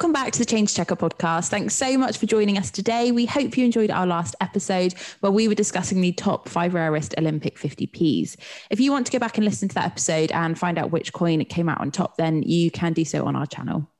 welcome 0.00 0.14
back 0.14 0.32
to 0.32 0.38
the 0.38 0.46
Change 0.46 0.74
Checker 0.74 0.96
podcast. 0.96 1.50
Thanks 1.50 1.74
so 1.74 1.98
much 1.98 2.16
for 2.16 2.24
joining 2.24 2.56
us 2.56 2.70
today. 2.70 3.12
We 3.12 3.26
hope 3.26 3.58
you 3.58 3.66
enjoyed 3.66 3.90
our 3.90 4.06
last 4.06 4.34
episode 4.40 4.94
where 5.20 5.30
we 5.30 5.46
were 5.46 5.54
discussing 5.54 6.00
the 6.00 6.12
top 6.12 6.48
five 6.48 6.72
rarest 6.72 7.14
Olympic 7.18 7.58
50p's. 7.58 8.38
If 8.70 8.80
you 8.80 8.92
want 8.92 9.04
to 9.04 9.12
go 9.12 9.18
back 9.18 9.36
and 9.36 9.44
listen 9.44 9.68
to 9.68 9.74
that 9.74 9.84
episode 9.84 10.32
and 10.32 10.58
find 10.58 10.78
out 10.78 10.90
which 10.90 11.12
coin 11.12 11.44
came 11.44 11.68
out 11.68 11.82
on 11.82 11.90
top, 11.90 12.16
then 12.16 12.42
you 12.44 12.70
can 12.70 12.94
do 12.94 13.04
so 13.04 13.26
on 13.26 13.36
our 13.36 13.44
channel. 13.44 13.90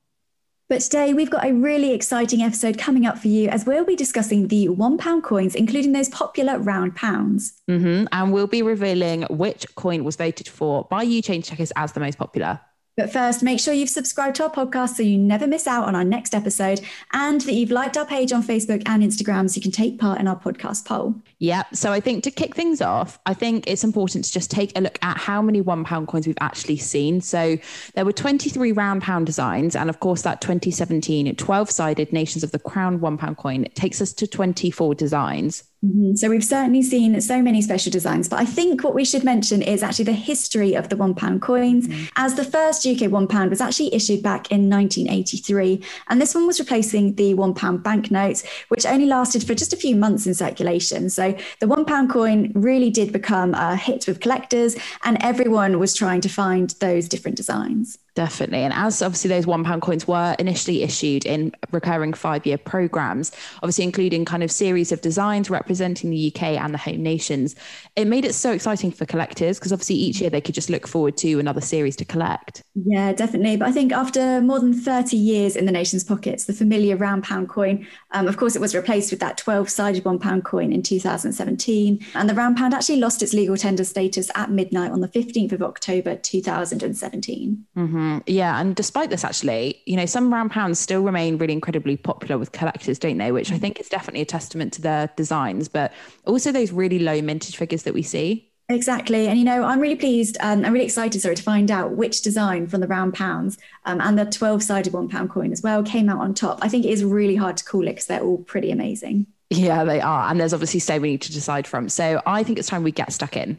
But 0.71 0.81
today 0.81 1.13
we've 1.13 1.29
got 1.29 1.45
a 1.45 1.53
really 1.53 1.93
exciting 1.93 2.41
episode 2.41 2.79
coming 2.79 3.05
up 3.05 3.19
for 3.19 3.29
you 3.29 3.51
as 3.51 3.67
we'll 3.67 3.85
be 3.85 3.95
discussing 3.95 4.49
the 4.49 4.71
one 4.71 4.97
pound 4.97 5.23
coins, 5.23 5.55
including 5.55 5.93
those 5.93 6.09
popular 6.09 6.59
round 6.59 6.97
pounds. 6.97 7.61
Mm-hmm. 7.69 8.07
And 8.11 8.33
we'll 8.33 8.47
be 8.47 8.63
revealing 8.63 9.25
which 9.25 9.67
coin 9.75 10.05
was 10.05 10.17
voted 10.17 10.49
for 10.49 10.85
by 10.85 11.03
you 11.03 11.21
change 11.21 11.51
checkers 11.51 11.73
as 11.77 11.93
the 11.93 12.01
most 12.01 12.17
popular. 12.17 12.59
But 13.01 13.11
first, 13.11 13.43
make 13.43 13.59
sure 13.59 13.73
you've 13.73 13.89
subscribed 13.89 14.37
to 14.37 14.45
our 14.45 14.51
podcast 14.51 14.91
so 14.91 15.03
you 15.03 15.17
never 15.17 15.47
miss 15.47 15.67
out 15.67 15.85
on 15.85 15.95
our 15.95 16.05
next 16.05 16.35
episode 16.35 16.83
and 17.15 17.41
that 17.41 17.55
you've 17.55 17.71
liked 17.71 17.97
our 17.97 18.05
page 18.05 18.31
on 18.31 18.43
Facebook 18.43 18.83
and 18.85 19.03
Instagram 19.03 19.49
so 19.49 19.57
you 19.57 19.63
can 19.63 19.71
take 19.71 19.99
part 19.99 20.21
in 20.21 20.29
our 20.29 20.39
podcast 20.39 20.85
poll. 20.85 21.15
Yeah. 21.39 21.63
So 21.73 21.93
I 21.93 22.01
think 22.01 22.25
to 22.25 22.31
kick 22.31 22.55
things 22.55 22.83
off, 22.83 23.19
I 23.25 23.33
think 23.33 23.65
it's 23.67 23.85
important 23.85 24.27
to 24.27 24.33
just 24.33 24.51
take 24.51 24.77
a 24.77 24.83
look 24.83 24.99
at 25.01 25.17
how 25.17 25.41
many 25.41 25.63
one 25.63 25.83
pound 25.83 26.09
coins 26.09 26.27
we've 26.27 26.37
actually 26.43 26.77
seen. 26.77 27.23
So 27.23 27.57
there 27.95 28.05
were 28.05 28.13
23 28.13 28.71
round 28.73 29.01
pound 29.01 29.25
designs. 29.25 29.75
And 29.75 29.89
of 29.89 30.01
course, 30.01 30.21
that 30.21 30.43
2017 30.43 31.35
12 31.35 31.71
sided 31.71 32.13
Nations 32.13 32.45
of 32.45 32.53
the 32.53 32.59
Crown 32.59 33.01
one 33.01 33.17
pound 33.17 33.39
coin 33.39 33.65
takes 33.75 34.03
us 34.03 34.13
to 34.13 34.27
24 34.27 34.95
designs. 34.95 35.70
Mm-hmm. 35.85 36.17
So 36.17 36.29
we've 36.29 36.45
certainly 36.45 36.83
seen 36.83 37.19
so 37.23 37.41
many 37.41 37.63
special 37.63 37.91
designs, 37.91 38.29
but 38.29 38.39
I 38.39 38.45
think 38.45 38.85
what 38.85 38.95
we 38.95 39.03
should 39.03 39.25
mention 39.25 39.63
is 39.63 39.83
actually 39.83 40.05
the 40.05 40.13
history 40.13 40.75
of 40.75 40.91
the 40.91 40.97
one 40.97 41.15
pound 41.15 41.41
coins, 41.41 41.89
mm-hmm. 41.89 42.05
as 42.17 42.35
the 42.35 42.45
first 42.45 42.87
UK 42.87 43.11
one 43.11 43.27
pound 43.27 43.49
was 43.49 43.63
actually 43.63 43.95
issued 43.95 44.23
back 44.23 44.51
in 44.51 44.69
1983, 44.69 45.83
and 46.09 46.21
this 46.21 46.35
one 46.35 46.47
was 46.47 46.61
replacing 46.61 47.15
the 47.15 47.33
one 47.33 47.55
pound 47.55 47.83
banknotes, 47.83 48.45
which 48.69 48.85
only 48.85 49.07
lasted 49.07 49.43
for 49.43 49.55
just 49.55 49.73
a 49.73 49.77
few 49.77 49.97
months 49.97 50.27
in 50.27 50.35
circulation. 50.35 51.09
So 51.09 51.35
the 51.61 51.67
one 51.69 51.87
pound 51.87 52.11
coin 52.11 52.53
really 52.55 52.91
did 52.91 53.11
become 53.11 53.55
a 53.55 53.75
hit 53.75 54.07
with 54.07 54.21
collectors, 54.21 54.77
and 55.05 55.17
everyone 55.23 55.79
was 55.79 55.95
trying 55.95 56.21
to 56.21 56.29
find 56.29 56.71
those 56.81 57.09
different 57.09 57.39
designs. 57.39 57.99
Definitely. 58.15 58.59
And 58.59 58.73
as 58.75 59.03
obviously 59.03 59.29
those 59.29 59.47
one 59.47 59.63
pound 59.63 59.83
coins 59.83 60.07
were 60.07 60.35
initially 60.39 60.83
issued 60.83 61.25
in 61.25 61.53
recurring 61.71 62.13
five 62.13 62.45
year 62.45 62.59
programs, 62.59 63.31
obviously 63.57 63.85
including 63.85 64.25
kind 64.25 64.43
of 64.43 64.51
series 64.51 64.91
of 64.91 65.01
designs 65.01 65.49
representing 65.49 66.11
the 66.11 66.33
UK 66.35 66.43
and 66.43 66.75
the 66.75 66.79
home 66.79 67.03
nations, 67.03 67.55
it 67.95 68.07
made 68.07 68.25
it 68.25 68.35
so 68.35 68.53
exciting 68.53 68.91
for 68.91 69.07
collectors 69.07 69.59
because 69.59 69.73
obviously 69.73 69.95
each 69.97 70.21
year 70.21 70.31
they 70.31 70.41
could 70.41 70.55
just 70.55 70.71
look 70.71 70.89
forward 70.89 71.17
to 71.19 71.39
another 71.39 71.61
series 71.61 71.95
to 71.97 72.05
collect. 72.05 72.63
Yeah, 72.75 73.13
definitely. 73.13 73.57
But 73.57 73.69
I 73.69 73.73
think 73.73 73.93
after 73.93 74.41
more 74.41 74.59
than 74.59 74.75
30 74.75 75.17
years 75.17 75.55
in 75.55 75.67
the 75.67 75.73
nation's 75.73 76.03
pockets, 76.03 76.45
the 76.45 76.53
familiar 76.53 76.97
round 76.97 77.23
pound 77.23 77.49
coin, 77.49 77.87
um, 78.11 78.27
of 78.27 78.37
course, 78.37 78.57
it 78.57 78.61
was 78.61 78.75
replaced 78.75 79.13
with 79.13 79.21
that 79.21 79.39
12 79.39 79.69
sided 79.69 80.05
one 80.05 80.19
pound 80.19 80.45
coin 80.45 80.73
in 80.73 80.83
2017. 80.83 82.05
And 82.15 82.29
the 82.29 82.35
round 82.35 82.57
pound 82.57 82.75
actually 82.75 82.99
lost 82.99 83.23
its 83.23 83.33
legal 83.33 83.57
tender 83.57 83.85
status 83.85 84.31
at 84.35 84.51
midnight 84.51 84.91
on 84.91 85.01
the 85.01 85.09
15th 85.09 85.53
of 85.53 85.63
October 85.63 86.17
2017. 86.17 87.67
Mm-hmm. 87.77 88.00
Mm, 88.01 88.23
yeah, 88.27 88.59
and 88.59 88.75
despite 88.75 89.11
this, 89.11 89.25
actually, 89.25 89.83
you 89.85 89.95
know, 89.95 90.07
some 90.07 90.33
round 90.33 90.51
pounds 90.51 90.79
still 90.79 91.03
remain 91.03 91.37
really 91.37 91.53
incredibly 91.53 91.99
popular 91.99 92.39
with 92.39 92.53
collectors, 92.53 92.99
don't 92.99 93.19
they? 93.19 93.31
Which 93.31 93.53
I 93.53 93.59
think 93.59 93.79
is 93.79 93.91
definitely 93.91 94.23
a 94.23 94.27
testament 94.27 94.73
to 94.75 94.83
their 94.83 95.11
designs, 95.17 95.69
but 95.69 95.93
also 96.25 96.51
those 96.51 96.73
really 96.73 96.99
low 96.99 97.21
mintage 97.21 97.57
figures 97.57 97.83
that 97.83 97.93
we 97.93 98.03
see. 98.03 98.51
Exactly. 98.71 99.27
And, 99.27 99.39
you 99.39 99.45
know, 99.45 99.65
I'm 99.65 99.81
really 99.81 99.97
pleased 99.97 100.39
and 100.41 100.65
I'm 100.65 100.73
really 100.73 100.87
excited, 100.87 101.21
sorry, 101.21 101.35
to 101.35 101.43
find 101.43 101.71
out 101.71 101.91
which 101.91 102.23
design 102.23 102.69
from 102.69 102.81
the 102.81 102.87
round 102.87 103.13
pounds 103.15 103.59
um, 103.85 104.01
and 104.01 104.19
the 104.19 104.25
12 104.25 104.63
sided 104.63 104.93
one 104.93 105.09
pound 105.09 105.29
coin 105.29 105.53
as 105.53 105.61
well 105.61 105.83
came 105.83 106.09
out 106.09 106.21
on 106.21 106.33
top. 106.33 106.61
I 106.63 106.69
think 106.69 106.87
it 106.87 106.91
is 106.91 107.05
really 107.05 107.35
hard 107.35 107.57
to 107.59 107.65
call 107.65 107.83
it 107.83 107.91
because 107.91 108.07
they're 108.07 108.23
all 108.23 108.39
pretty 108.39 108.71
amazing. 108.71 109.27
Yeah, 109.51 109.83
they 109.83 110.01
are. 110.01 110.31
And 110.31 110.41
there's 110.41 110.55
obviously 110.55 110.81
so 110.81 111.01
many 111.01 111.19
to 111.19 111.33
decide 111.33 111.67
from. 111.67 111.89
So 111.89 112.23
I 112.25 112.45
think 112.45 112.61
it's 112.61 112.69
time 112.69 112.85
we 112.85 112.93
get 112.93 113.13
stuck 113.13 113.37
in. 113.37 113.59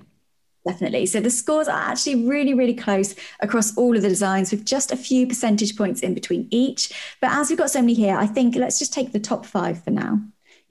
Definitely. 0.68 1.08
So 1.08 1.20
the 1.20 1.32
scores 1.32 1.68
are 1.68 1.90
actually 1.90 2.28
really, 2.28 2.54
really 2.54 2.76
close 2.76 3.16
across 3.40 3.76
all 3.78 3.96
of 3.96 4.04
the 4.04 4.10
designs 4.10 4.52
with 4.52 4.66
just 4.66 4.92
a 4.92 4.98
few 4.98 5.26
percentage 5.26 5.76
points 5.76 6.02
in 6.02 6.14
between 6.14 6.48
each. 6.52 6.94
But 7.20 7.32
as 7.32 7.50
we've 7.50 7.58
got 7.58 7.72
so 7.72 7.82
many 7.82 7.96
here, 7.96 8.16
I 8.16 8.28
think 8.28 8.56
let's 8.56 8.78
just 8.78 8.94
take 8.94 9.12
the 9.12 9.20
top 9.20 9.46
five 9.46 9.84
for 9.84 9.90
now. 9.90 10.20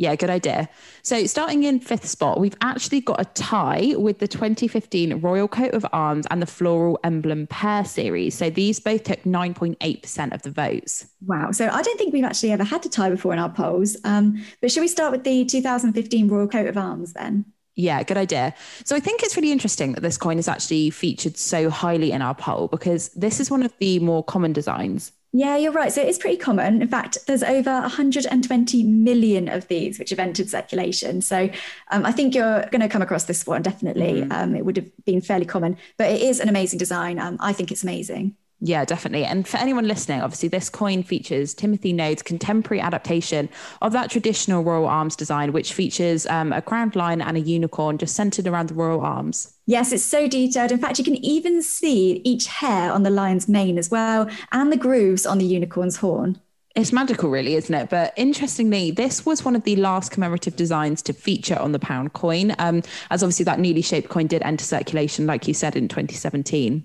Yeah, 0.01 0.17
good 0.17 0.31
idea. 0.31 0.67
So, 1.03 1.27
starting 1.27 1.65
in 1.65 1.78
fifth 1.78 2.06
spot, 2.06 2.41
we've 2.41 2.56
actually 2.62 3.03
got 3.03 3.21
a 3.21 3.27
tie 3.27 3.93
with 3.99 4.19
the 4.19 4.27
2015 4.27 5.21
Royal 5.21 5.47
Coat 5.47 5.75
of 5.75 5.84
Arms 5.93 6.27
and 6.31 6.41
the 6.41 6.47
Floral 6.47 6.99
Emblem 7.05 7.47
Pair 7.49 7.84
series. 7.84 8.34
So, 8.34 8.49
these 8.49 8.81
both 8.81 9.05
took 9.05 9.22
9.8% 9.25 10.33
of 10.33 10.41
the 10.41 10.51
votes. 10.51 11.07
Wow. 11.27 11.51
So, 11.51 11.69
I 11.69 11.83
don't 11.83 11.99
think 11.99 12.15
we've 12.15 12.25
actually 12.25 12.53
ever 12.53 12.65
had 12.65 12.87
a 12.87 12.89
tie 12.89 13.11
before 13.11 13.34
in 13.34 13.39
our 13.39 13.51
polls. 13.51 13.99
Um, 14.05 14.43
but 14.62 14.72
should 14.72 14.81
we 14.81 14.89
start 14.89 15.12
with 15.12 15.25
the 15.25 15.45
2015 15.45 16.28
Royal 16.28 16.49
Coat 16.49 16.67
of 16.67 16.78
Arms 16.78 17.12
then? 17.12 17.45
Yeah, 17.77 18.03
good 18.03 18.17
idea. 18.17 18.55
So 18.85 18.97
I 18.97 19.01
think 19.01 19.23
it's 19.23 19.37
really 19.37 19.53
interesting 19.53 19.93
that 19.93 20.01
this 20.01 20.17
coin 20.17 20.39
is 20.39 20.49
actually 20.49 20.91
featured 20.91 21.37
so 21.37 21.71
highly 21.71 22.13
in 22.13 22.21
our 22.21 22.35
poll 22.35 22.69
because 22.69 23.09
this 23.11 23.41
is 23.41 23.51
one 23.51 23.63
of 23.63 23.73
the 23.79 23.99
more 24.01 24.23
common 24.23 24.53
designs. 24.53 25.13
Yeah, 25.33 25.57
you're 25.57 25.73
right. 25.73 25.93
So 25.93 26.03
it's 26.03 26.19
pretty 26.19 26.39
common. 26.39 26.83
In 26.83 26.89
fact, 26.89 27.19
there's 27.29 27.45
over 27.45 27.71
120 27.71 28.83
million 28.83 29.49
of 29.49 29.69
these 29.69 29.99
which 29.99 30.11
have 30.11 30.19
entered 30.19 30.49
circulation. 30.49 31.23
So 31.23 31.49
um, 31.93 32.05
I 32.05 32.11
think 32.11 32.35
you're 32.35 32.67
going 32.67 32.81
to 32.81 32.89
come 32.89 33.03
across 33.03 33.25
this 33.25 33.47
one 33.47 33.63
definitely. 33.63 34.23
Mm-hmm. 34.23 34.33
Um, 34.33 34.57
it 34.57 34.65
would 34.65 34.77
have 34.77 34.91
been 35.05 35.21
fairly 35.21 35.47
common, 35.47 35.77
but 35.97 36.11
it 36.11 36.21
is 36.21 36.41
an 36.41 36.49
amazing 36.49 36.81
design. 36.81 37.21
Um, 37.21 37.37
I 37.39 37.53
think 37.53 37.71
it's 37.71 37.85
amazing. 37.85 38.35
Yeah, 38.62 38.84
definitely. 38.84 39.25
And 39.25 39.48
for 39.48 39.56
anyone 39.56 39.88
listening, 39.88 40.21
obviously, 40.21 40.50
this 40.50 40.69
coin 40.69 41.03
features 41.03 41.54
Timothy 41.54 41.94
Noad's 41.94 42.22
contemporary 42.22 42.81
adaptation 42.81 43.48
of 43.81 43.93
that 43.93 44.10
traditional 44.10 44.62
royal 44.62 44.87
arms 44.87 45.16
design, 45.16 45.53
which 45.53 45.72
features 45.72 46.26
um, 46.26 46.53
a 46.53 46.60
crowned 46.60 46.94
lion 46.94 47.22
and 47.22 47.38
a 47.38 47.41
unicorn 47.41 47.97
just 47.97 48.15
centered 48.15 48.47
around 48.47 48.69
the 48.69 48.75
royal 48.75 49.00
arms. 49.00 49.54
Yes, 49.65 49.93
it's 49.93 50.04
so 50.04 50.28
detailed. 50.28 50.72
In 50.72 50.78
fact, 50.78 50.98
you 50.98 51.04
can 51.04 51.16
even 51.25 51.62
see 51.62 52.21
each 52.22 52.48
hair 52.48 52.93
on 52.93 53.03
the 53.03 53.10
lion's 53.10 53.48
mane 53.48 53.78
as 53.78 53.91
well, 53.91 54.28
and 54.53 54.71
the 54.71 54.77
grooves 54.77 55.25
on 55.25 55.38
the 55.38 55.47
unicorn's 55.47 55.97
horn. 55.97 56.38
It's 56.77 56.92
magical, 56.92 57.31
really, 57.31 57.54
isn't 57.54 57.75
it? 57.75 57.88
But 57.88 58.12
interestingly, 58.16 58.91
this 58.91 59.25
was 59.25 59.44
one 59.44 59.56
of 59.56 59.65
the 59.65 59.77
last 59.77 60.12
commemorative 60.12 60.54
designs 60.54 61.03
to 61.03 61.12
feature 61.15 61.59
on 61.59 61.72
the 61.72 61.78
pound 61.78 62.12
coin, 62.12 62.54
um, 62.59 62.82
as 63.10 63.22
obviously 63.22 63.44
that 63.47 63.59
newly 63.59 63.82
shaped 63.82 64.10
coin 64.10 64.27
did 64.27 64.42
enter 64.42 64.65
circulation, 64.65 65.27
like 65.27 65.48
you 65.48 65.54
said, 65.54 65.77
in 65.77 65.88
2017. 65.88 66.84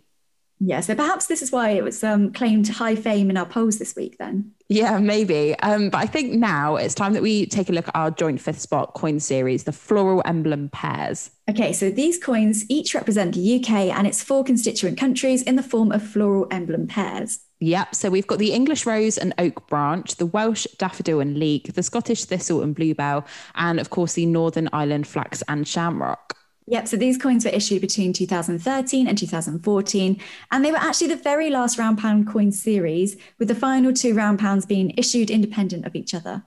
Yeah, 0.60 0.80
so 0.80 0.96
perhaps 0.96 1.28
this 1.28 1.42
is 1.42 1.52
why 1.52 1.72
it 1.72 1.84
was 1.84 2.04
um, 2.04 2.32
claimed 2.32 2.68
high 2.68 2.96
fame 2.96 3.30
in 3.30 3.38
our 3.38 3.46
polls 3.46 3.78
this 3.78 3.96
week 3.96 4.18
then. 4.18 4.52
Yeah, 4.70 5.00
maybe. 5.00 5.58
Um, 5.60 5.90
but 5.90 6.00
I 6.00 6.06
think 6.06 6.34
now 6.34 6.78
it's 6.78 6.96
time 6.96 7.14
that 7.14 7.22
we 7.22 7.46
take 7.46 7.70
a 7.70 7.74
look 7.74 7.88
at 7.88 7.96
our 7.96 8.10
joint 8.10 8.40
fifth 8.42 8.62
spot 8.62 8.94
coin 8.94 9.20
series, 9.20 9.66
the 9.66 9.74
floral 9.74 10.22
emblem 10.26 10.70
pairs. 10.70 11.32
Okay, 11.50 11.74
so 11.74 11.92
these 11.92 12.18
coins 12.18 12.66
each 12.70 12.96
represent 12.96 13.36
the 13.36 13.60
UK 13.60 13.96
and 13.96 14.08
its 14.08 14.24
four 14.24 14.44
constituent 14.44 14.98
countries 14.98 15.44
in 15.44 15.56
the 15.56 15.64
form 15.64 15.92
of 15.92 16.02
floral 16.02 16.48
emblem 16.50 16.88
pairs. 16.88 17.42
Yep, 17.60 17.96
so 17.96 18.10
we've 18.10 18.28
got 18.28 18.40
the 18.40 18.52
English 18.52 18.86
rose 18.86 19.18
and 19.18 19.34
oak 19.38 19.68
branch, 19.68 20.16
the 20.16 20.26
Welsh 20.26 20.68
daffodil 20.78 21.20
and 21.20 21.38
leek, 21.38 21.74
the 21.74 21.84
Scottish 21.84 22.26
thistle 22.26 22.62
and 22.62 22.76
bluebell, 22.76 23.26
and 23.56 23.80
of 23.80 23.90
course 23.92 24.14
the 24.14 24.26
Northern 24.26 24.70
Ireland 24.74 25.08
flax 25.08 25.44
and 25.48 25.68
shamrock. 25.68 26.36
Yep. 26.68 26.88
So 26.88 26.98
these 26.98 27.18
coins 27.18 27.46
were 27.46 27.52
issued 27.52 27.82
between 27.82 28.12
2013 28.12 29.08
and 29.08 29.18
2014. 29.18 30.22
And 30.52 30.66
they 30.66 30.72
were 30.72 30.78
actually 30.78 31.08
the 31.08 31.16
very 31.16 31.50
last 31.50 31.78
round 31.78 32.00
pound 32.00 32.28
coin 32.28 32.52
series, 32.52 33.18
with 33.38 33.48
the 33.48 33.56
final 33.56 33.94
two 33.94 34.16
round 34.16 34.40
pounds 34.40 34.66
being 34.66 34.94
issued 34.98 35.30
independent 35.30 35.86
of 35.86 35.96
each 35.96 36.14
other. 36.14 36.44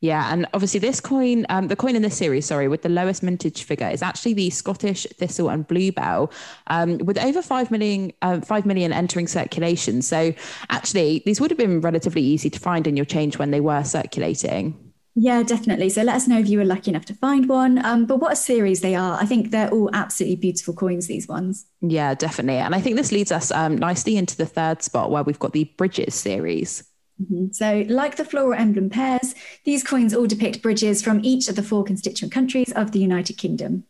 Yeah, 0.00 0.32
and 0.32 0.46
obviously 0.54 0.78
this 0.78 1.00
coin, 1.00 1.44
um, 1.48 1.66
the 1.68 1.76
coin 1.76 1.96
in 1.96 2.02
this 2.02 2.16
series, 2.16 2.46
sorry, 2.46 2.68
with 2.68 2.82
the 2.82 2.88
lowest 2.88 3.22
mintage 3.22 3.64
figure 3.64 3.88
is 3.88 4.00
actually 4.00 4.32
the 4.32 4.48
Scottish 4.50 5.06
Thistle 5.16 5.48
and 5.48 5.66
Bluebell, 5.66 6.30
um, 6.68 6.98
with 6.98 7.18
over 7.18 7.42
five 7.42 7.70
million, 7.72 8.12
uh, 8.22 8.40
five 8.40 8.64
million 8.64 8.92
entering 8.92 9.26
circulation. 9.26 10.00
So 10.02 10.32
actually, 10.70 11.22
these 11.26 11.40
would 11.40 11.50
have 11.50 11.58
been 11.58 11.80
relatively 11.80 12.22
easy 12.22 12.48
to 12.48 12.60
find 12.60 12.86
in 12.86 12.96
your 12.96 13.06
change 13.06 13.38
when 13.38 13.50
they 13.50 13.60
were 13.60 13.82
circulating. 13.82 14.87
Yeah, 15.20 15.42
definitely. 15.42 15.88
So 15.90 16.02
let 16.04 16.14
us 16.14 16.28
know 16.28 16.38
if 16.38 16.48
you 16.48 16.58
were 16.58 16.64
lucky 16.64 16.92
enough 16.92 17.04
to 17.06 17.14
find 17.14 17.48
one. 17.48 17.84
Um, 17.84 18.06
but 18.06 18.18
what 18.18 18.32
a 18.32 18.36
series 18.36 18.82
they 18.82 18.94
are. 18.94 19.18
I 19.20 19.26
think 19.26 19.50
they're 19.50 19.68
all 19.70 19.90
absolutely 19.92 20.36
beautiful 20.36 20.74
coins, 20.74 21.08
these 21.08 21.26
ones. 21.26 21.66
Yeah, 21.80 22.14
definitely. 22.14 22.60
And 22.60 22.72
I 22.72 22.80
think 22.80 22.94
this 22.94 23.10
leads 23.10 23.32
us 23.32 23.50
um, 23.50 23.76
nicely 23.76 24.16
into 24.16 24.36
the 24.36 24.46
third 24.46 24.80
spot 24.80 25.10
where 25.10 25.24
we've 25.24 25.38
got 25.38 25.52
the 25.52 25.64
Bridges 25.76 26.14
series. 26.14 26.84
Mm-hmm. 27.20 27.50
So, 27.50 27.84
like 27.88 28.14
the 28.14 28.24
floral 28.24 28.56
emblem 28.56 28.90
pairs, 28.90 29.34
these 29.64 29.82
coins 29.82 30.14
all 30.14 30.28
depict 30.28 30.62
bridges 30.62 31.02
from 31.02 31.24
each 31.24 31.48
of 31.48 31.56
the 31.56 31.64
four 31.64 31.82
constituent 31.82 32.32
countries 32.32 32.70
of 32.72 32.92
the 32.92 33.00
United 33.00 33.38
Kingdom. 33.38 33.86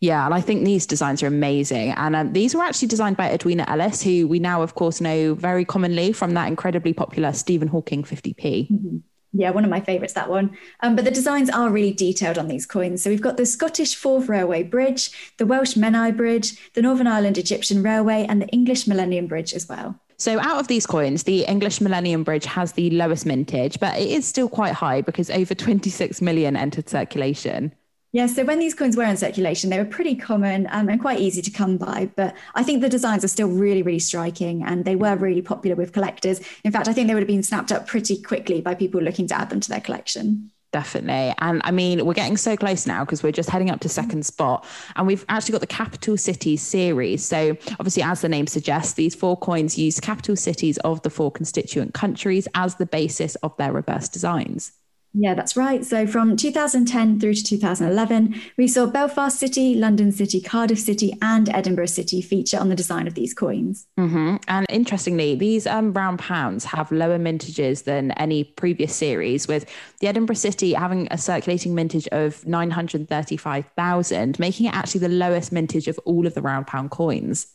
Yeah, 0.00 0.24
and 0.24 0.34
I 0.34 0.40
think 0.40 0.64
these 0.64 0.84
designs 0.84 1.22
are 1.22 1.28
amazing. 1.28 1.92
And 1.92 2.16
um, 2.16 2.32
these 2.32 2.56
were 2.56 2.64
actually 2.64 2.88
designed 2.88 3.16
by 3.16 3.30
Edwina 3.30 3.66
Ellis, 3.68 4.02
who 4.02 4.26
we 4.26 4.40
now, 4.40 4.62
of 4.62 4.74
course, 4.74 5.00
know 5.00 5.34
very 5.34 5.64
commonly 5.64 6.12
from 6.12 6.34
that 6.34 6.48
incredibly 6.48 6.92
popular 6.92 7.32
Stephen 7.32 7.68
Hawking 7.68 8.02
50p. 8.02 8.68
Mm-hmm. 8.68 8.96
Yeah, 9.32 9.50
one 9.50 9.64
of 9.64 9.70
my 9.70 9.80
favourites, 9.80 10.12
that 10.12 10.28
one. 10.28 10.56
Um, 10.80 10.94
but 10.94 11.06
the 11.06 11.10
designs 11.10 11.48
are 11.48 11.70
really 11.70 11.92
detailed 11.92 12.36
on 12.36 12.48
these 12.48 12.66
coins. 12.66 13.02
So 13.02 13.08
we've 13.08 13.22
got 13.22 13.38
the 13.38 13.46
Scottish 13.46 13.94
Forth 13.94 14.28
Railway 14.28 14.62
Bridge, 14.62 15.10
the 15.38 15.46
Welsh 15.46 15.74
Menai 15.74 16.14
Bridge, 16.14 16.72
the 16.74 16.82
Northern 16.82 17.06
Ireland 17.06 17.38
Egyptian 17.38 17.82
Railway, 17.82 18.26
and 18.28 18.42
the 18.42 18.48
English 18.48 18.86
Millennium 18.86 19.26
Bridge 19.26 19.54
as 19.54 19.68
well. 19.68 19.98
So, 20.18 20.38
out 20.38 20.60
of 20.60 20.68
these 20.68 20.86
coins, 20.86 21.22
the 21.22 21.44
English 21.46 21.80
Millennium 21.80 22.24
Bridge 22.24 22.44
has 22.44 22.72
the 22.72 22.90
lowest 22.90 23.26
mintage, 23.26 23.80
but 23.80 23.98
it 23.98 24.08
is 24.08 24.28
still 24.28 24.48
quite 24.48 24.74
high 24.74 25.00
because 25.00 25.30
over 25.30 25.54
26 25.54 26.20
million 26.20 26.54
entered 26.54 26.88
circulation. 26.88 27.74
Yeah, 28.14 28.26
so 28.26 28.44
when 28.44 28.58
these 28.58 28.74
coins 28.74 28.94
were 28.94 29.04
in 29.04 29.16
circulation, 29.16 29.70
they 29.70 29.78
were 29.78 29.86
pretty 29.86 30.14
common 30.14 30.68
um, 30.70 30.90
and 30.90 31.00
quite 31.00 31.18
easy 31.18 31.40
to 31.40 31.50
come 31.50 31.78
by. 31.78 32.10
But 32.14 32.36
I 32.54 32.62
think 32.62 32.82
the 32.82 32.88
designs 32.90 33.24
are 33.24 33.28
still 33.28 33.48
really, 33.48 33.82
really 33.82 33.98
striking 33.98 34.62
and 34.62 34.84
they 34.84 34.96
were 34.96 35.16
really 35.16 35.40
popular 35.40 35.76
with 35.76 35.94
collectors. 35.94 36.42
In 36.62 36.72
fact, 36.72 36.88
I 36.88 36.92
think 36.92 37.08
they 37.08 37.14
would 37.14 37.22
have 37.22 37.28
been 37.28 37.42
snapped 37.42 37.72
up 37.72 37.86
pretty 37.86 38.20
quickly 38.20 38.60
by 38.60 38.74
people 38.74 39.00
looking 39.00 39.26
to 39.28 39.34
add 39.34 39.48
them 39.48 39.60
to 39.60 39.68
their 39.70 39.80
collection. 39.80 40.50
Definitely. 40.72 41.34
And 41.38 41.62
I 41.64 41.70
mean, 41.70 42.04
we're 42.04 42.12
getting 42.12 42.36
so 42.36 42.54
close 42.54 42.86
now 42.86 43.02
because 43.02 43.22
we're 43.22 43.32
just 43.32 43.48
heading 43.48 43.70
up 43.70 43.80
to 43.80 43.88
second 43.88 44.26
spot. 44.26 44.66
And 44.96 45.06
we've 45.06 45.24
actually 45.30 45.52
got 45.52 45.62
the 45.62 45.66
capital 45.66 46.18
cities 46.18 46.60
series. 46.60 47.24
So, 47.24 47.56
obviously, 47.78 48.02
as 48.02 48.20
the 48.20 48.28
name 48.28 48.46
suggests, 48.46 48.94
these 48.94 49.14
four 49.14 49.38
coins 49.38 49.78
use 49.78 50.00
capital 50.00 50.36
cities 50.36 50.76
of 50.78 51.00
the 51.02 51.10
four 51.10 51.30
constituent 51.30 51.92
countries 51.92 52.48
as 52.54 52.76
the 52.76 52.86
basis 52.86 53.36
of 53.36 53.54
their 53.58 53.72
reverse 53.72 54.08
designs. 54.08 54.72
Yeah, 55.14 55.34
that's 55.34 55.56
right. 55.56 55.84
So 55.84 56.06
from 56.06 56.36
2010 56.36 57.20
through 57.20 57.34
to 57.34 57.44
2011, 57.44 58.40
we 58.56 58.66
saw 58.66 58.86
Belfast 58.86 59.38
City, 59.38 59.74
London 59.74 60.10
City, 60.10 60.40
Cardiff 60.40 60.78
City, 60.78 61.12
and 61.20 61.50
Edinburgh 61.50 61.86
City 61.86 62.22
feature 62.22 62.58
on 62.58 62.70
the 62.70 62.74
design 62.74 63.06
of 63.06 63.14
these 63.14 63.34
coins. 63.34 63.86
Mm-hmm. 63.98 64.36
And 64.48 64.66
interestingly, 64.70 65.34
these 65.34 65.66
um, 65.66 65.92
round 65.92 66.18
pounds 66.18 66.64
have 66.64 66.90
lower 66.90 67.18
mintages 67.18 67.84
than 67.84 68.12
any 68.12 68.44
previous 68.44 68.94
series, 68.94 69.46
with 69.46 69.70
the 70.00 70.06
Edinburgh 70.06 70.36
City 70.36 70.72
having 70.72 71.08
a 71.10 71.18
circulating 71.18 71.74
mintage 71.74 72.08
of 72.08 72.46
935,000, 72.46 74.38
making 74.38 74.66
it 74.66 74.74
actually 74.74 75.00
the 75.00 75.08
lowest 75.10 75.52
mintage 75.52 75.88
of 75.88 75.98
all 76.06 76.26
of 76.26 76.32
the 76.32 76.42
round 76.42 76.66
pound 76.66 76.90
coins. 76.90 77.48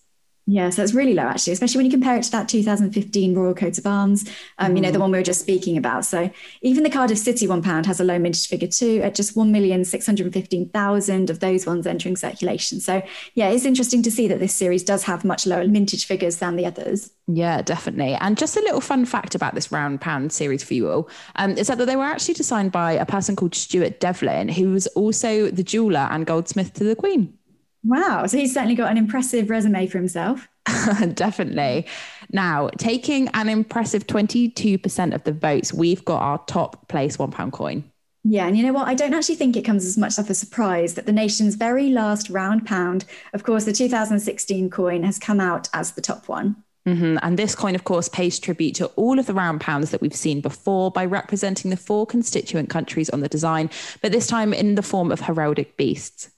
Yeah, 0.50 0.70
so 0.70 0.82
it's 0.82 0.94
really 0.94 1.14
low 1.14 1.24
actually, 1.24 1.52
especially 1.52 1.80
when 1.80 1.86
you 1.88 1.92
compare 1.92 2.16
it 2.16 2.24
to 2.24 2.32
that 2.32 2.48
2015 2.48 3.36
Royal 3.36 3.54
Coat 3.54 3.78
of 3.78 3.86
Arms, 3.86 4.30
um, 4.60 4.72
mm. 4.72 4.78
you 4.78 4.82
know, 4.82 4.92
the 4.92 4.98
mm. 4.98 5.02
one 5.02 5.12
we 5.12 5.18
were 5.18 5.24
just 5.24 5.42
speaking 5.42 5.76
about. 5.76 6.06
So 6.06 6.32
even 6.62 6.84
the 6.84 6.90
Cardiff 6.90 7.18
City 7.18 7.48
one 7.48 7.62
pound 7.62 7.86
has 7.86 8.00
a 8.00 8.06
low 8.06 8.18
mintage 8.18 8.48
figure 8.48 8.70
too, 8.70 9.02
at 9.04 9.14
just 9.14 9.36
1,615,000 9.36 11.30
of 11.30 11.42
those 11.42 11.66
ones 11.66 11.86
entering 11.86 12.16
circulation. 12.16 12.80
So 12.80 13.02
yeah, 13.34 13.50
it's 13.50 13.66
interesting 13.66 14.02
to 14.04 14.12
see 14.12 14.30
that 14.30 14.40
this 14.40 14.56
series 14.56 14.84
does 14.84 15.04
have 15.04 15.26
much 15.26 15.46
lower 15.46 15.68
mintage 15.68 16.06
figures 16.06 16.38
than 16.38 16.56
the 16.56 16.66
others. 16.66 17.12
Yeah, 17.28 17.62
definitely. 17.62 18.14
And 18.14 18.38
just 18.38 18.56
a 18.56 18.62
little 18.62 18.80
fun 18.80 19.04
fact 19.04 19.36
about 19.36 19.54
this 19.54 19.70
round 19.70 20.00
pound 20.00 20.32
series 20.32 20.64
for 20.64 20.76
you 20.76 20.90
all 20.90 21.10
um, 21.36 21.58
is 21.58 21.68
that 21.68 21.78
they 21.78 21.98
were 21.98 22.04
actually 22.04 22.36
designed 22.36 22.72
by 22.72 22.94
a 22.94 23.06
person 23.06 23.36
called 23.36 23.54
Stuart 23.54 24.00
Devlin, 24.00 24.48
who 24.48 24.72
was 24.72 24.88
also 24.88 25.52
the 25.52 25.64
jeweler 25.64 26.08
and 26.10 26.26
goldsmith 26.26 26.72
to 26.76 26.86
the 26.86 26.96
Queen. 26.96 27.38
Wow. 27.84 28.26
So 28.26 28.38
he's 28.38 28.54
certainly 28.54 28.76
got 28.76 28.92
an 28.92 28.98
impressive 28.98 29.50
resume 29.50 29.88
for 29.88 29.98
himself. 29.98 30.48
Definitely. 31.14 31.88
Now, 32.32 32.70
taking 32.78 33.30
an 33.30 33.50
impressive 33.50 34.08
22% 34.08 35.16
of 35.16 35.24
the 35.24 35.32
votes, 35.32 35.74
we've 35.74 36.04
got 36.04 36.22
our 36.22 36.40
top 36.46 36.88
place 36.88 37.18
one 37.18 37.32
pound 37.32 37.54
coin. 37.54 37.90
Yeah, 38.30 38.46
and 38.46 38.58
you 38.58 38.64
know 38.64 38.74
what? 38.74 38.90
I 38.90 38.94
don't 38.94 39.14
actually 39.14 39.36
think 39.36 39.56
it 39.56 39.64
comes 39.64 39.86
as 39.86 39.98
much 39.98 40.18
of 40.18 40.30
a 40.30 40.34
surprise 40.34 40.96
that 40.96 41.06
the 41.06 41.14
nation's 41.14 41.56
very 41.56 41.90
last 41.90 42.30
round 42.30 42.66
pound, 42.66 43.06
of 43.34 43.44
course, 43.44 43.64
the 43.64 43.72
2016 43.72 44.70
coin, 44.70 45.04
has 45.04 45.18
come 45.18 45.40
out 45.40 45.70
as 45.74 45.94
the 45.94 46.02
top 46.02 46.28
one. 46.28 46.62
Mm-hmm. 46.86 47.18
And 47.22 47.38
this 47.38 47.56
coin, 47.56 47.76
of 47.76 47.84
course, 47.86 48.10
pays 48.10 48.40
tribute 48.40 48.76
to 48.76 48.88
all 48.96 49.20
of 49.20 49.28
the 49.28 49.34
round 49.34 49.62
pounds 49.62 49.92
that 49.92 50.02
we've 50.02 50.16
seen 50.16 50.42
before 50.42 50.92
by 50.92 51.06
representing 51.06 51.72
the 51.72 51.78
four 51.78 52.06
constituent 52.06 52.70
countries 52.70 53.10
on 53.10 53.22
the 53.22 53.30
design, 53.30 53.70
but 54.02 54.12
this 54.12 54.28
time 54.28 54.54
in 54.54 54.76
the 54.76 54.82
form 54.82 55.12
of 55.12 55.22
heraldic 55.22 55.78
beasts. 55.78 56.30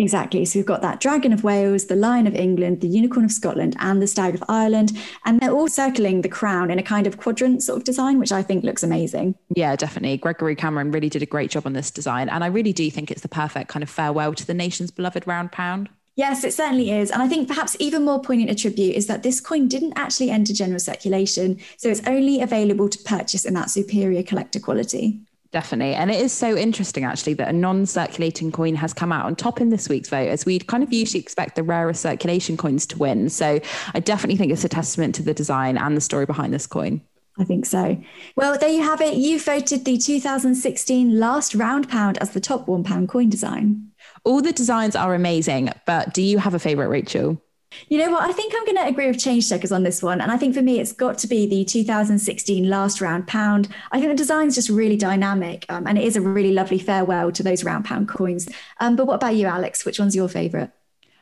Exactly. 0.00 0.44
So 0.44 0.58
we've 0.58 0.66
got 0.66 0.80
that 0.82 1.00
Dragon 1.00 1.32
of 1.32 1.42
Wales, 1.42 1.86
the 1.86 1.96
Lion 1.96 2.28
of 2.28 2.34
England, 2.36 2.80
the 2.80 2.88
Unicorn 2.88 3.24
of 3.24 3.32
Scotland, 3.32 3.76
and 3.80 4.00
the 4.00 4.06
Stag 4.06 4.34
of 4.34 4.44
Ireland. 4.48 4.96
And 5.24 5.40
they're 5.40 5.50
all 5.50 5.66
circling 5.66 6.22
the 6.22 6.28
crown 6.28 6.70
in 6.70 6.78
a 6.78 6.84
kind 6.84 7.08
of 7.08 7.18
quadrant 7.18 7.64
sort 7.64 7.78
of 7.78 7.84
design, 7.84 8.20
which 8.20 8.30
I 8.30 8.42
think 8.42 8.62
looks 8.62 8.84
amazing. 8.84 9.34
Yeah, 9.56 9.74
definitely. 9.74 10.16
Gregory 10.16 10.54
Cameron 10.54 10.92
really 10.92 11.08
did 11.08 11.22
a 11.22 11.26
great 11.26 11.50
job 11.50 11.66
on 11.66 11.72
this 11.72 11.90
design. 11.90 12.28
And 12.28 12.44
I 12.44 12.46
really 12.46 12.72
do 12.72 12.88
think 12.92 13.10
it's 13.10 13.22
the 13.22 13.28
perfect 13.28 13.68
kind 13.68 13.82
of 13.82 13.90
farewell 13.90 14.34
to 14.34 14.46
the 14.46 14.54
nation's 14.54 14.92
beloved 14.92 15.26
round 15.26 15.50
pound. 15.50 15.88
Yes, 16.14 16.42
it 16.42 16.52
certainly 16.52 16.90
is. 16.90 17.10
And 17.10 17.22
I 17.22 17.28
think 17.28 17.46
perhaps 17.46 17.76
even 17.78 18.04
more 18.04 18.20
poignant 18.20 18.50
a 18.50 18.54
tribute 18.54 18.96
is 18.96 19.06
that 19.08 19.22
this 19.22 19.40
coin 19.40 19.68
didn't 19.68 19.92
actually 19.96 20.30
enter 20.30 20.52
general 20.52 20.80
circulation. 20.80 21.58
So 21.76 21.88
it's 21.88 22.04
only 22.06 22.40
available 22.40 22.88
to 22.88 22.98
purchase 23.04 23.44
in 23.44 23.54
that 23.54 23.70
superior 23.70 24.24
collector 24.24 24.58
quality. 24.58 25.20
Definitely. 25.50 25.94
And 25.94 26.10
it 26.10 26.20
is 26.20 26.32
so 26.32 26.56
interesting, 26.56 27.04
actually, 27.04 27.34
that 27.34 27.48
a 27.48 27.52
non 27.52 27.86
circulating 27.86 28.52
coin 28.52 28.74
has 28.74 28.92
come 28.92 29.12
out 29.12 29.24
on 29.24 29.34
top 29.34 29.60
in 29.60 29.70
this 29.70 29.88
week's 29.88 30.10
vote, 30.10 30.28
as 30.28 30.44
we'd 30.44 30.66
kind 30.66 30.82
of 30.82 30.92
usually 30.92 31.20
expect 31.20 31.56
the 31.56 31.62
rarer 31.62 31.94
circulation 31.94 32.56
coins 32.56 32.84
to 32.86 32.98
win. 32.98 33.30
So 33.30 33.58
I 33.94 34.00
definitely 34.00 34.36
think 34.36 34.52
it's 34.52 34.64
a 34.64 34.68
testament 34.68 35.14
to 35.14 35.22
the 35.22 35.32
design 35.32 35.78
and 35.78 35.96
the 35.96 36.02
story 36.02 36.26
behind 36.26 36.52
this 36.52 36.66
coin. 36.66 37.00
I 37.38 37.44
think 37.44 37.64
so. 37.64 37.96
Well, 38.36 38.58
there 38.58 38.68
you 38.68 38.82
have 38.82 39.00
it. 39.00 39.14
You 39.14 39.40
voted 39.40 39.84
the 39.84 39.96
2016 39.96 41.18
last 41.18 41.54
round 41.54 41.88
pound 41.88 42.18
as 42.18 42.32
the 42.32 42.40
top 42.40 42.68
one 42.68 42.84
pound 42.84 43.08
coin 43.08 43.30
design. 43.30 43.92
All 44.24 44.42
the 44.42 44.52
designs 44.52 44.96
are 44.96 45.14
amazing, 45.14 45.70
but 45.86 46.12
do 46.12 46.20
you 46.20 46.38
have 46.38 46.54
a 46.54 46.58
favorite, 46.58 46.88
Rachel? 46.88 47.40
You 47.88 47.98
know 47.98 48.10
what? 48.10 48.22
I 48.22 48.32
think 48.32 48.54
I'm 48.56 48.64
going 48.64 48.76
to 48.76 48.86
agree 48.86 49.06
with 49.06 49.18
change 49.18 49.48
checkers 49.48 49.72
on 49.72 49.82
this 49.82 50.02
one. 50.02 50.20
And 50.20 50.32
I 50.32 50.36
think 50.36 50.54
for 50.54 50.62
me, 50.62 50.80
it's 50.80 50.92
got 50.92 51.18
to 51.18 51.26
be 51.26 51.46
the 51.46 51.64
2016 51.64 52.68
last 52.68 53.00
round 53.00 53.26
pound. 53.26 53.68
I 53.92 54.00
think 54.00 54.10
the 54.10 54.16
design's 54.16 54.54
just 54.54 54.70
really 54.70 54.96
dynamic 54.96 55.66
um, 55.68 55.86
and 55.86 55.98
it 55.98 56.04
is 56.04 56.16
a 56.16 56.20
really 56.20 56.52
lovely 56.52 56.78
farewell 56.78 57.30
to 57.32 57.42
those 57.42 57.64
round 57.64 57.84
pound 57.84 58.08
coins. 58.08 58.48
Um, 58.80 58.96
but 58.96 59.06
what 59.06 59.16
about 59.16 59.36
you, 59.36 59.46
Alex? 59.46 59.84
Which 59.84 59.98
one's 59.98 60.16
your 60.16 60.28
favorite? 60.28 60.70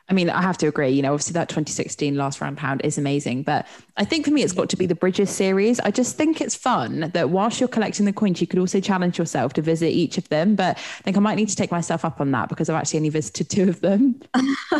I 0.09 0.13
mean, 0.13 0.29
I 0.29 0.41
have 0.41 0.57
to 0.59 0.67
agree, 0.67 0.89
you 0.89 1.01
know, 1.01 1.13
obviously 1.13 1.33
that 1.33 1.49
2016 1.49 2.15
last 2.15 2.39
round 2.39 2.57
pound 2.57 2.81
is 2.83 2.97
amazing. 2.97 3.43
But 3.43 3.67
I 3.97 4.05
think 4.05 4.25
for 4.25 4.31
me, 4.31 4.41
it's 4.41 4.53
got 4.53 4.69
to 4.69 4.77
be 4.77 4.85
the 4.85 4.95
Bridges 4.95 5.29
series. 5.29 5.81
I 5.81 5.91
just 5.91 6.15
think 6.15 6.39
it's 6.39 6.55
fun 6.55 7.11
that 7.13 7.29
whilst 7.29 7.59
you're 7.59 7.67
collecting 7.67 8.05
the 8.05 8.13
coins, 8.13 8.39
you 8.39 8.47
could 8.47 8.59
also 8.59 8.79
challenge 8.79 9.17
yourself 9.17 9.51
to 9.53 9.61
visit 9.61 9.87
each 9.87 10.17
of 10.17 10.29
them. 10.29 10.55
But 10.55 10.77
I 10.77 11.01
think 11.01 11.17
I 11.17 11.19
might 11.19 11.35
need 11.35 11.49
to 11.49 11.55
take 11.55 11.71
myself 11.71 12.05
up 12.05 12.21
on 12.21 12.31
that 12.31 12.47
because 12.47 12.69
I've 12.69 12.77
actually 12.77 12.99
only 12.99 13.09
visited 13.09 13.49
two 13.49 13.67
of 13.67 13.81
them. 13.81 14.21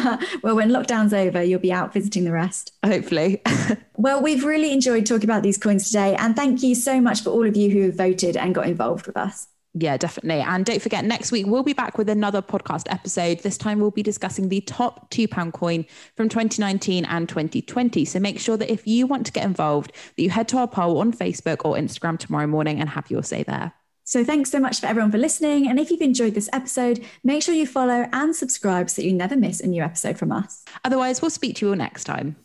well, 0.44 0.56
when 0.56 0.70
lockdown's 0.70 1.14
over, 1.14 1.44
you'll 1.44 1.60
be 1.60 1.74
out 1.74 1.92
visiting 1.92 2.24
the 2.24 2.32
rest. 2.32 2.72
Hopefully. 2.86 3.42
well, 3.98 4.22
we've 4.22 4.46
really 4.46 4.72
enjoyed 4.72 5.06
talking 5.06 5.26
about 5.26 5.44
these 5.44 5.58
coins 5.58 5.88
today. 5.88 6.16
And 6.16 6.38
thank 6.38 6.64
you 6.64 6.74
so 6.74 7.02
much 7.02 7.22
for 7.22 7.32
all 7.32 7.46
of 7.46 7.58
you 7.58 7.70
who 7.70 7.82
have 7.88 7.96
voted 7.96 8.38
and 8.38 8.56
got 8.56 8.68
involved 8.68 9.08
with 9.08 9.18
us. 9.18 9.48
Yeah, 9.80 9.98
definitely. 9.98 10.42
And 10.42 10.66
don't 10.66 10.82
forget, 10.82 11.06
next 11.06 11.32
week 11.32 11.46
we'll 11.46 11.62
be 11.62 11.74
back 11.74 11.98
with 11.98 12.10
another 12.10 12.42
podcast 12.42 12.86
episode. 12.90 13.40
This 13.40 13.58
time 13.58 13.80
we'll 13.80 13.92
be 13.92 14.02
discussing 14.02 14.50
the 14.50 14.62
top 14.62 15.10
two 15.12 15.28
pound 15.28 15.54
coin 15.54 15.86
from 16.16 16.30
2019 16.30 17.06
and 17.06 17.30
2020. 17.30 18.04
So 18.06 18.20
make 18.20 18.40
sure 18.40 18.58
that 18.58 18.72
if 18.72 18.88
you 18.88 19.06
want 19.06 19.26
to 19.28 19.32
get 19.32 19.46
involved, 19.46 19.92
that 20.16 20.24
you 20.24 20.32
head 20.32 20.48
to 20.50 20.58
our 20.58 20.68
poll 20.68 21.00
on 21.00 21.14
Facebook 21.14 21.64
or 21.64 21.76
Instagram 21.76 22.18
tomorrow 22.18 22.48
morning 22.48 22.80
and 22.80 22.90
have 22.90 23.12
your 23.12 23.24
say 23.24 23.44
there. 23.44 23.74
So 24.04 24.24
thanks 24.24 24.50
so 24.50 24.60
much 24.60 24.80
for 24.80 24.88
everyone 24.88 25.12
for 25.12 25.18
listening. 25.18 25.68
And 25.68 25.80
if 25.80 25.92
you've 25.92 26.02
enjoyed 26.02 26.34
this 26.34 26.50
episode, 26.54 27.04
make 27.24 27.44
sure 27.44 27.54
you 27.54 27.68
follow 27.68 28.08
and 28.14 28.36
subscribe 28.36 28.90
so 28.90 29.02
you 29.02 29.14
never 29.14 29.36
miss 29.36 29.60
a 29.60 29.68
new 29.68 29.84
episode 29.84 30.18
from 30.18 30.32
us. 30.32 30.64
Otherwise, 30.84 31.22
we'll 31.22 31.30
speak 31.30 31.58
to 31.58 31.66
you 31.66 31.72
all 31.72 31.78
next 31.78 32.06
time. 32.06 32.38